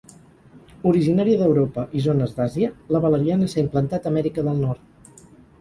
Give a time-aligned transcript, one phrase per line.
[0.91, 5.25] Originària d'Europa i zones d'Àsia, la valeriana s'ha implantat a Amèrica del Nord.